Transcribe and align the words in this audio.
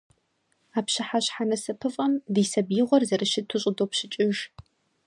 А 0.77 0.79
пщыхьэщхьэ 0.85 1.43
насыпыфӀэм 1.49 2.13
ди 2.33 2.43
сабиигъуэр 2.51 3.03
зэрыщыту 3.09 3.59
щӀыдопщыкӀыж. 3.61 4.37